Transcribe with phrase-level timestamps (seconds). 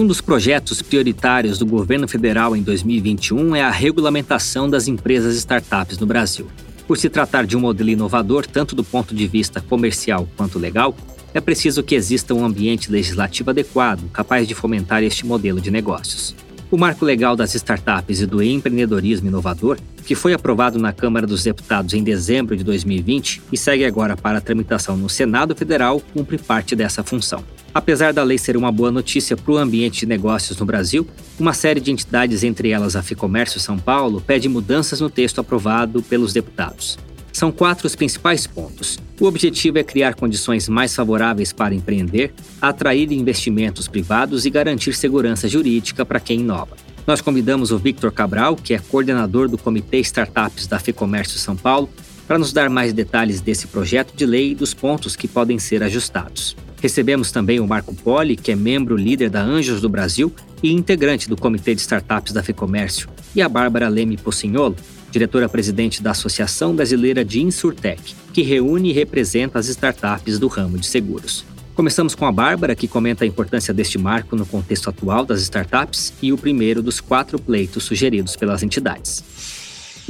[0.00, 5.98] Um dos projetos prioritários do governo federal em 2021 é a regulamentação das empresas startups
[5.98, 6.46] no Brasil.
[6.86, 10.96] Por se tratar de um modelo inovador, tanto do ponto de vista comercial quanto legal,
[11.34, 16.34] é preciso que exista um ambiente legislativo adequado, capaz de fomentar este modelo de negócios.
[16.70, 19.76] O Marco Legal das Startups e do Empreendedorismo Inovador,
[20.06, 24.40] que foi aprovado na Câmara dos Deputados em dezembro de 2020 e segue agora para
[24.40, 27.44] tramitação no Senado Federal, cumpre parte dessa função.
[27.72, 31.06] Apesar da lei ser uma boa notícia para o ambiente de negócios no Brasil,
[31.38, 36.02] uma série de entidades, entre elas a Ficomércio São Paulo, pede mudanças no texto aprovado
[36.02, 36.98] pelos deputados.
[37.32, 38.98] São quatro os principais pontos.
[39.20, 45.48] O objetivo é criar condições mais favoráveis para empreender, atrair investimentos privados e garantir segurança
[45.48, 46.76] jurídica para quem inova.
[47.06, 51.88] Nós convidamos o Victor Cabral, que é coordenador do Comitê Startups da FEComércio São Paulo,
[52.26, 55.82] para nos dar mais detalhes desse projeto de lei e dos pontos que podem ser
[55.82, 56.56] ajustados.
[56.80, 61.28] Recebemos também o Marco Poli, que é membro líder da Anjos do Brasil e integrante
[61.28, 64.76] do Comitê de Startups da FEComércio, e a Bárbara Leme Pocinholo,
[65.10, 70.86] diretora-presidente da Associação Brasileira de Insurtech, que reúne e representa as startups do ramo de
[70.86, 71.44] seguros.
[71.74, 76.12] Começamos com a Bárbara, que comenta a importância deste marco no contexto atual das startups
[76.22, 79.22] e o primeiro dos quatro pleitos sugeridos pelas entidades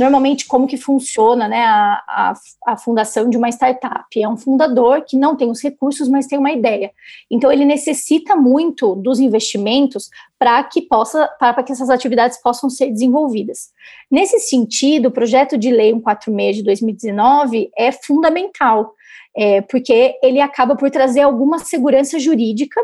[0.01, 2.35] normalmente como que funciona né, a, a,
[2.69, 4.07] a, fundação de uma startup.
[4.21, 6.91] É um fundador que não tem os recursos, mas tem uma ideia.
[7.31, 12.91] Então ele necessita muito dos investimentos para que possa para que essas atividades possam ser
[12.91, 13.71] desenvolvidas.
[14.11, 18.95] Nesse sentido, o projeto de lei 146 de 2019 é fundamental
[19.37, 22.81] é, porque ele acaba por trazer alguma segurança jurídica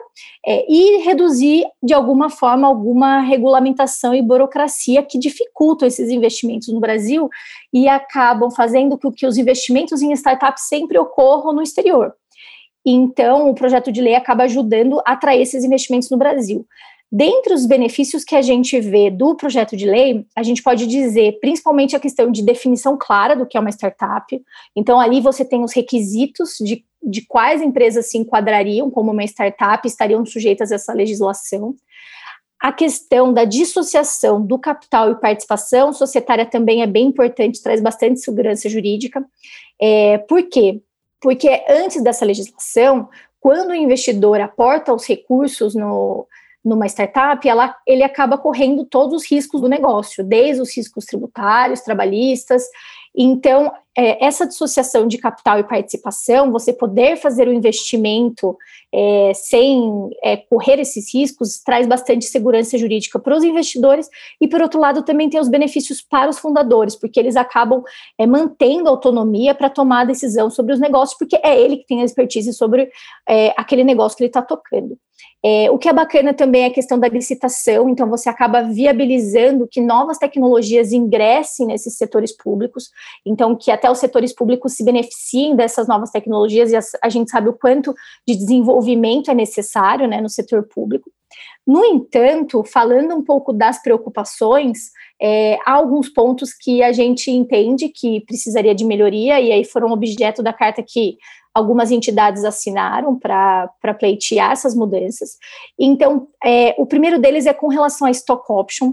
[0.46, 6.80] é, e reduzir, de alguma forma, alguma regulamentação e burocracia que dificultam esses investimentos no
[6.80, 7.28] Brasil
[7.72, 12.14] e acabam fazendo com que os investimentos em startups sempre ocorram no exterior.
[12.86, 16.64] Então, o projeto de lei acaba ajudando a atrair esses investimentos no Brasil.
[17.10, 21.38] Dentre os benefícios que a gente vê do projeto de lei, a gente pode dizer
[21.40, 24.42] principalmente a questão de definição clara do que é uma startup.
[24.74, 29.86] Então, ali você tem os requisitos de, de quais empresas se enquadrariam como uma startup,
[29.86, 31.76] estariam sujeitas a essa legislação.
[32.60, 38.18] A questão da dissociação do capital e participação societária também é bem importante, traz bastante
[38.18, 39.24] segurança jurídica.
[39.80, 40.80] É, por quê?
[41.20, 43.08] Porque antes dessa legislação,
[43.38, 46.26] quando o investidor aporta os recursos no,
[46.66, 51.80] numa startup, ela, ele acaba correndo todos os riscos do negócio, desde os riscos tributários,
[51.80, 52.64] trabalhistas.
[53.16, 58.58] Então, é, essa dissociação de capital e participação, você poder fazer o investimento
[58.92, 64.10] é, sem é, correr esses riscos, traz bastante segurança jurídica para os investidores
[64.40, 67.82] e, por outro lado, também tem os benefícios para os fundadores, porque eles acabam
[68.18, 72.02] é, mantendo autonomia para tomar a decisão sobre os negócios, porque é ele que tem
[72.02, 72.90] a expertise sobre
[73.26, 74.98] é, aquele negócio que ele está tocando.
[75.48, 79.68] É, o que é bacana também é a questão da licitação, então você acaba viabilizando
[79.70, 82.90] que novas tecnologias ingressem nesses setores públicos,
[83.24, 87.30] então que até os setores públicos se beneficiem dessas novas tecnologias, e a, a gente
[87.30, 87.94] sabe o quanto
[88.26, 91.12] de desenvolvimento é necessário né, no setor público.
[91.64, 94.90] No entanto, falando um pouco das preocupações,
[95.22, 99.92] é, há alguns pontos que a gente entende que precisaria de melhoria, e aí foram
[99.92, 101.18] objeto da carta que
[101.56, 105.38] algumas entidades assinaram para pleitear essas mudanças.
[105.78, 108.92] Então, é, o primeiro deles é com relação à stock option.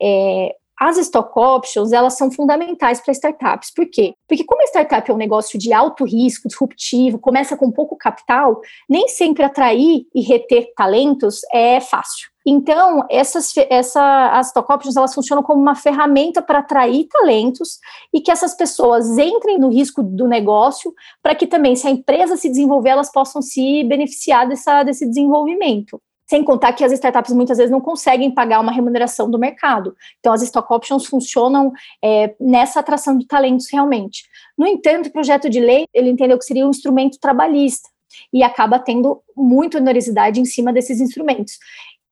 [0.00, 3.72] É, as stock options, elas são fundamentais para startups.
[3.72, 4.14] Por quê?
[4.28, 8.60] Porque como a startup é um negócio de alto risco, disruptivo, começa com pouco capital,
[8.88, 12.34] nem sempre atrair e reter talentos é fácil.
[12.46, 17.78] Então, essas, essa, as stock options, elas funcionam como uma ferramenta para atrair talentos
[18.12, 20.92] e que essas pessoas entrem no risco do negócio
[21.22, 25.98] para que também, se a empresa se desenvolver, elas possam se beneficiar dessa, desse desenvolvimento.
[26.34, 29.94] Sem contar que as startups muitas vezes não conseguem pagar uma remuneração do mercado.
[30.18, 31.72] Então, as stock options funcionam
[32.02, 34.24] é, nessa atração de talentos realmente.
[34.58, 37.88] No entanto, o projeto de lei, ele entendeu que seria um instrumento trabalhista
[38.32, 41.56] e acaba tendo muita onerosidade em cima desses instrumentos.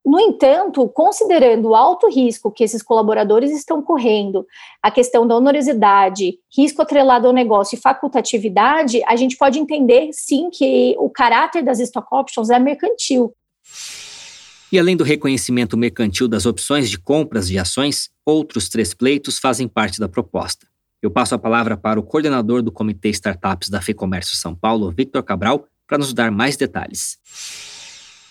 [0.07, 4.47] No entanto, considerando o alto risco que esses colaboradores estão correndo,
[4.81, 10.49] a questão da onerosidade, risco atrelado ao negócio e facultatividade, a gente pode entender sim
[10.49, 13.35] que o caráter das stock options é mercantil.
[14.73, 19.69] E além do reconhecimento mercantil das opções de compras de ações, outros três pleitos fazem
[19.69, 20.67] parte da proposta.
[21.03, 25.23] Eu passo a palavra para o coordenador do Comitê Startups da FEComércio São Paulo, Victor
[25.23, 27.19] Cabral, para nos dar mais detalhes.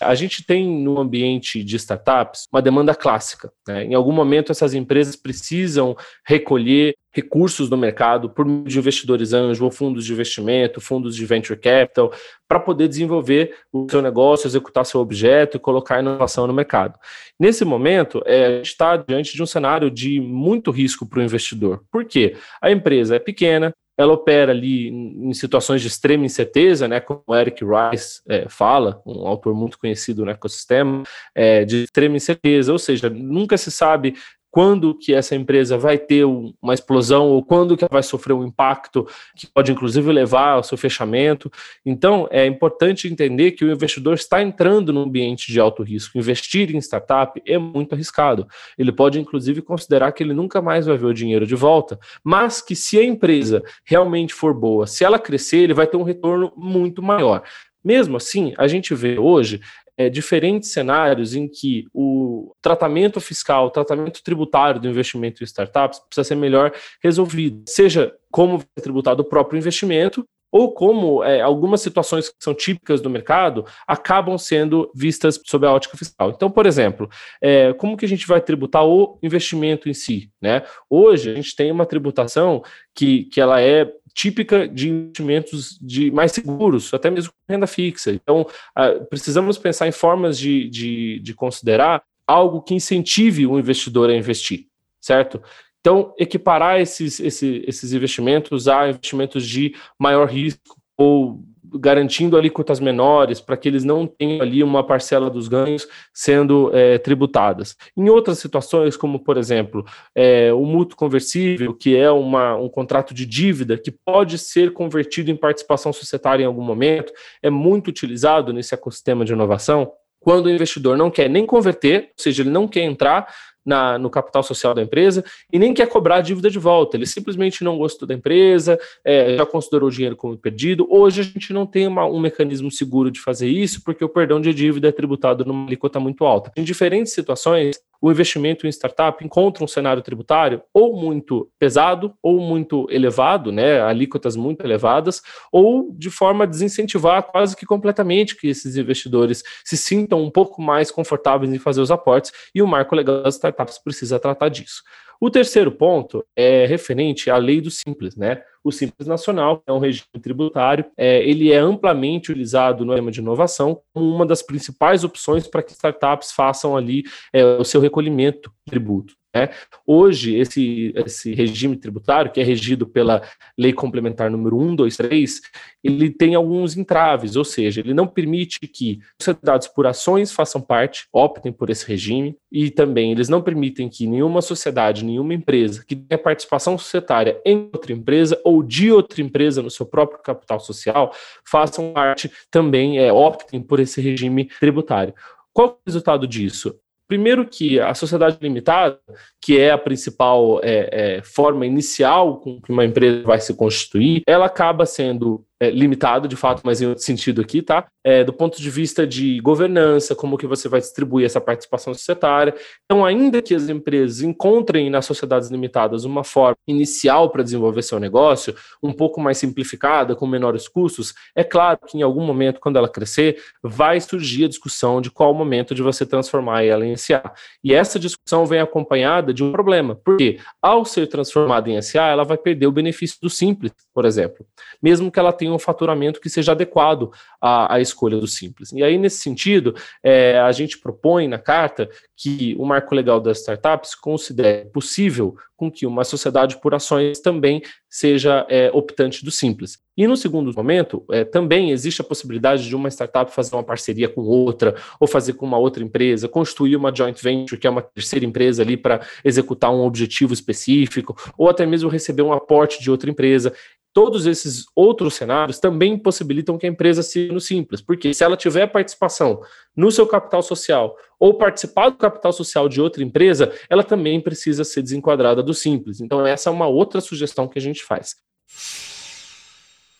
[0.02, 3.52] A gente tem no ambiente de startups uma demanda clássica.
[3.66, 3.84] Né?
[3.84, 5.96] Em algum momento, essas empresas precisam
[6.26, 11.26] recolher recursos no mercado por meio de investidores anjo ou fundos de investimento, fundos de
[11.26, 12.12] venture capital,
[12.48, 16.98] para poder desenvolver o seu negócio, executar seu objeto e colocar inovação no mercado.
[17.38, 21.22] Nesse momento, é, a gente está diante de um cenário de muito risco para o
[21.22, 21.82] investidor.
[21.90, 22.36] Por quê?
[22.60, 27.34] A empresa é pequena, ela opera ali em situações de extrema incerteza, né, como o
[27.34, 31.02] Eric Rice é, fala, um autor muito conhecido no ecossistema,
[31.34, 34.14] é, de extrema incerteza, ou seja, nunca se sabe
[34.52, 39.08] quando que essa empresa vai ter uma explosão ou quando que vai sofrer um impacto
[39.34, 41.50] que pode inclusive levar ao seu fechamento.
[41.86, 46.18] Então, é importante entender que o investidor está entrando num ambiente de alto risco.
[46.18, 48.46] Investir em startup é muito arriscado.
[48.76, 52.60] Ele pode inclusive considerar que ele nunca mais vai ver o dinheiro de volta, mas
[52.60, 56.52] que se a empresa realmente for boa, se ela crescer, ele vai ter um retorno
[56.54, 57.42] muito maior.
[57.84, 59.60] Mesmo assim, a gente vê hoje
[59.96, 66.00] é, diferentes cenários em que o tratamento fiscal, o tratamento tributário do investimento em startups
[66.00, 66.72] precisa ser melhor
[67.02, 72.52] resolvido, seja como é tributado o próprio investimento, ou como é, algumas situações que são
[72.52, 76.30] típicas do mercado acabam sendo vistas sob a ótica fiscal.
[76.30, 77.08] Então, por exemplo,
[77.40, 80.30] é, como que a gente vai tributar o investimento em si?
[80.40, 80.62] Né?
[80.90, 82.62] Hoje a gente tem uma tributação
[82.94, 88.12] que, que ela é típica de investimentos de mais seguros, até mesmo renda fixa.
[88.12, 94.10] Então, uh, precisamos pensar em formas de, de, de considerar algo que incentive o investidor
[94.10, 94.66] a investir,
[95.00, 95.42] certo?
[95.80, 101.42] Então, equiparar esses, esses, esses investimentos a investimentos de maior risco ou
[101.78, 106.98] garantindo alíquotas menores para que eles não tenham ali uma parcela dos ganhos sendo é,
[106.98, 107.76] tributadas.
[107.96, 109.84] Em outras situações, como por exemplo
[110.14, 115.30] é, o mútuo conversível, que é uma, um contrato de dívida que pode ser convertido
[115.30, 119.92] em participação societária em algum momento, é muito utilizado nesse ecossistema de inovação.
[120.22, 123.26] Quando o investidor não quer nem converter, ou seja, ele não quer entrar
[123.64, 126.96] na, no capital social da empresa e nem quer cobrar a dívida de volta.
[126.96, 130.86] Ele simplesmente não gostou da empresa, é, já considerou o dinheiro como perdido.
[130.90, 134.40] Hoje a gente não tem uma, um mecanismo seguro de fazer isso, porque o perdão
[134.40, 136.52] de dívida é tributado numa alíquota muito alta.
[136.56, 142.40] Em diferentes situações, o investimento em startup encontra um cenário tributário ou muito pesado ou
[142.40, 145.22] muito elevado, né, alíquotas muito elevadas,
[145.52, 150.60] ou de forma a desincentivar quase que completamente que esses investidores se sintam um pouco
[150.60, 154.82] mais confortáveis em fazer os aportes, e o marco legal das startups precisa tratar disso.
[155.22, 158.42] O terceiro ponto é referente à lei do Simples, né?
[158.64, 163.20] O Simples Nacional é um regime tributário, é, ele é amplamente utilizado no tema de
[163.20, 168.50] inovação como uma das principais opções para que startups façam ali é, o seu recolhimento
[168.66, 169.14] de tributo.
[169.34, 169.48] Né?
[169.86, 173.22] Hoje, esse, esse regime tributário, que é regido pela
[173.58, 175.40] Lei Complementar número 123,
[175.82, 181.06] ele tem alguns entraves, ou seja, ele não permite que sociedades por ações façam parte,
[181.12, 185.94] optem por esse regime, e também eles não permitem que nenhuma sociedade, nenhuma empresa que
[185.94, 191.12] tenha participação societária em outra empresa ou de outra empresa no seu próprio capital social
[191.44, 195.14] façam parte também, é, optem por esse regime tributário.
[195.52, 196.74] Qual é o resultado disso?
[197.06, 198.98] Primeiro que a sociedade limitada,
[199.38, 204.22] que é a principal é, é, forma inicial com que uma empresa vai se constituir,
[204.26, 207.86] ela acaba sendo é, limitado, de fato, mas em outro sentido aqui, tá?
[208.02, 212.52] É, do ponto de vista de governança, como que você vai distribuir essa participação societária.
[212.84, 218.00] Então, ainda que as empresas encontrem nas sociedades limitadas uma forma inicial para desenvolver seu
[218.00, 222.76] negócio, um pouco mais simplificada, com menores custos, é claro que em algum momento, quando
[222.76, 226.96] ela crescer, vai surgir a discussão de qual o momento de você transformar ela em
[226.96, 227.22] SA.
[227.62, 232.24] E essa discussão vem acompanhada de um problema, porque ao ser transformada em SA, ela
[232.24, 234.44] vai perder o benefício do simples, por exemplo,
[234.82, 238.72] mesmo que ela tenha um faturamento que seja adequado à, à escolha do simples.
[238.72, 243.40] E aí, nesse sentido, é, a gente propõe na carta que o marco legal das
[243.40, 249.78] startups considere possível com que uma sociedade por ações também seja é, optante do simples.
[249.96, 254.08] E no segundo momento, é, também existe a possibilidade de uma startup fazer uma parceria
[254.08, 257.82] com outra, ou fazer com uma outra empresa, constituir uma joint venture, que é uma
[257.82, 262.90] terceira empresa ali para executar um objetivo específico, ou até mesmo receber um aporte de
[262.90, 263.52] outra empresa
[263.92, 268.36] todos esses outros cenários também possibilitam que a empresa siga no simples, porque se ela
[268.36, 269.40] tiver participação
[269.76, 274.64] no seu capital social ou participar do capital social de outra empresa, ela também precisa
[274.64, 276.00] ser desenquadrada do simples.
[276.00, 278.16] Então, essa é uma outra sugestão que a gente faz.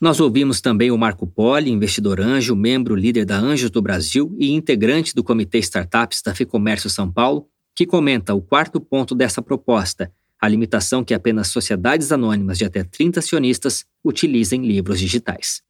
[0.00, 4.50] Nós ouvimos também o Marco Poli, investidor anjo, membro líder da Anjos do Brasil e
[4.50, 10.12] integrante do Comitê Startups da Ficomércio São Paulo, que comenta o quarto ponto dessa proposta
[10.42, 15.62] a limitação que apenas sociedades anônimas de até 30 acionistas utilizem livros digitais.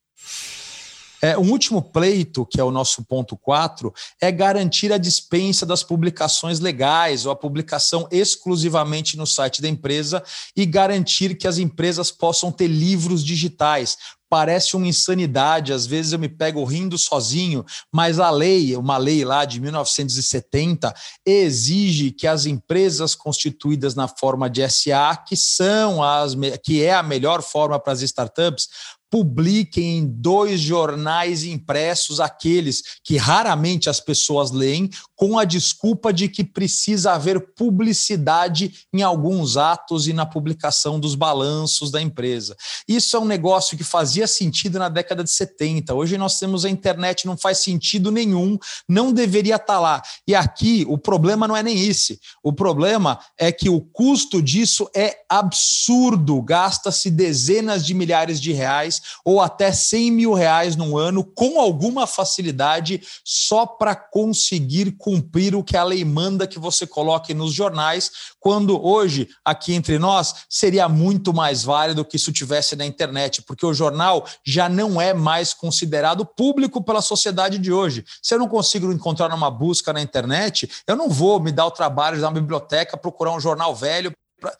[1.24, 5.84] É, um último pleito, que é o nosso ponto 4, é garantir a dispensa das
[5.84, 10.20] publicações legais ou a publicação exclusivamente no site da empresa
[10.56, 13.96] e garantir que as empresas possam ter livros digitais.
[14.28, 19.24] Parece uma insanidade, às vezes eu me pego rindo sozinho, mas a lei, uma lei
[19.24, 20.92] lá de 1970,
[21.24, 27.02] exige que as empresas constituídas na forma de SA, que são as que é a
[27.02, 28.68] melhor forma para as startups,
[29.12, 36.30] publiquem em dois jornais impressos aqueles que raramente as pessoas leem, com a desculpa de
[36.30, 42.56] que precisa haver publicidade em alguns atos e na publicação dos balanços da empresa.
[42.88, 45.94] Isso é um negócio que fazia sentido na década de 70.
[45.94, 50.02] Hoje nós temos a internet, não faz sentido nenhum, não deveria estar lá.
[50.26, 52.18] E aqui o problema não é nem esse.
[52.42, 56.40] O problema é que o custo disso é absurdo.
[56.40, 62.06] Gasta-se dezenas de milhares de reais ou até 100 mil reais num ano com alguma
[62.06, 68.10] facilidade só para conseguir cumprir o que a lei manda que você coloque nos jornais,
[68.38, 73.64] quando hoje, aqui entre nós, seria muito mais válido que isso tivesse na internet, porque
[73.64, 78.04] o jornal já não é mais considerado público pela sociedade de hoje.
[78.22, 81.70] Se eu não consigo encontrar numa busca na internet, eu não vou me dar o
[81.70, 84.12] trabalho de ir na biblioteca procurar um jornal velho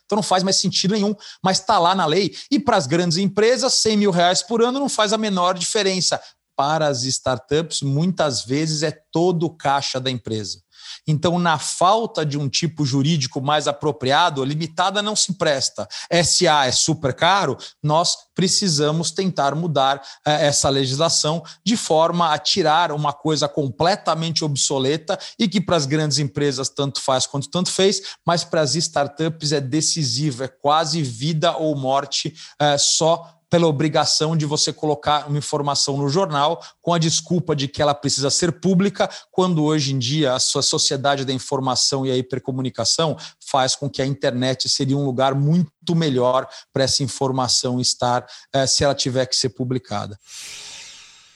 [0.04, 2.34] então não faz mais sentido nenhum, mas está lá na lei.
[2.50, 6.20] E para as grandes empresas, 100 mil reais por ano não faz a menor diferença.
[6.56, 10.61] Para as startups, muitas vezes é todo o caixa da empresa.
[11.06, 15.88] Então, na falta de um tipo jurídico mais apropriado, a limitada não se presta.
[16.24, 22.92] SA é super caro, nós precisamos tentar mudar eh, essa legislação de forma a tirar
[22.92, 28.00] uma coisa completamente obsoleta e que para as grandes empresas tanto faz quanto tanto fez,
[28.24, 34.34] mas para as startups é decisivo, é quase vida ou morte eh, só pela obrigação
[34.34, 38.50] de você colocar uma informação no jornal com a desculpa de que ela precisa ser
[38.50, 43.14] pública, quando hoje em dia a sua sociedade da informação e a hipercomunicação
[43.46, 48.66] faz com que a internet seria um lugar muito melhor para essa informação estar eh,
[48.66, 50.18] se ela tiver que ser publicada.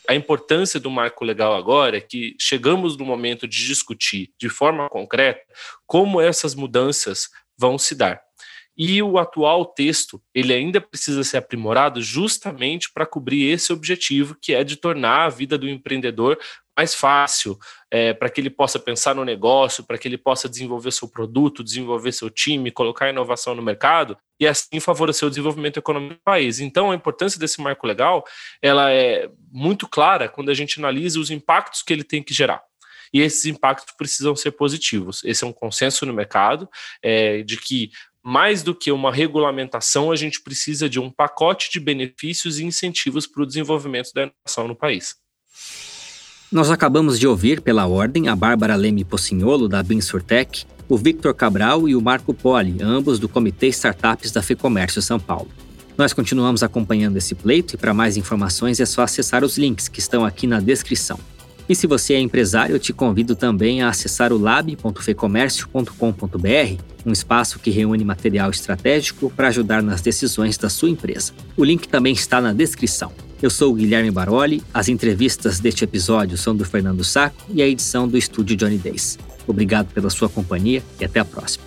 [0.08, 4.88] A importância do marco legal agora é que chegamos no momento de discutir de forma
[4.88, 5.42] concreta
[5.87, 8.25] como essas mudanças vão se dar.
[8.76, 14.52] E o atual texto, ele ainda precisa ser aprimorado justamente para cobrir esse objetivo, que
[14.52, 16.38] é de tornar a vida do empreendedor
[16.76, 17.59] mais fácil,
[17.90, 21.64] é, para que ele possa pensar no negócio, para que ele possa desenvolver seu produto,
[21.64, 26.61] desenvolver seu time, colocar inovação no mercado e assim favorecer o desenvolvimento econômico do país.
[26.61, 28.25] Então, a importância desse marco legal,
[28.61, 32.62] ela é muito clara quando a gente analisa os impactos que ele tem que gerar
[33.12, 35.23] e esses impactos precisam ser positivos.
[35.25, 36.68] Esse é um consenso no mercado
[37.02, 37.90] é, de que
[38.26, 43.25] mais do que uma regulamentação, a gente precisa de um pacote de benefícios e incentivos
[43.25, 45.14] para o desenvolvimento da inovação no país.
[46.50, 51.88] Nós acabamos de ouvir, pela ordem, a Bárbara Leme Pocinholo, da Binsurtec, o Victor Cabral
[51.88, 55.49] e o Marco Poli, ambos do Comitê Startups da FEComércio São Paulo.
[55.97, 60.00] Nós continuamos acompanhando esse pleito e para mais informações é só acessar os links que
[60.00, 61.18] estão aqui na descrição.
[61.68, 67.58] E se você é empresário, eu te convido também a acessar o lab.fecomércio.com.br, um espaço
[67.58, 71.32] que reúne material estratégico para ajudar nas decisões da sua empresa.
[71.56, 73.11] O link também está na descrição.
[73.42, 77.68] Eu sou o Guilherme Baroli, as entrevistas deste episódio são do Fernando Saco e a
[77.68, 79.18] edição do estúdio Johnny Days.
[79.46, 81.65] Obrigado pela sua companhia e até a próxima.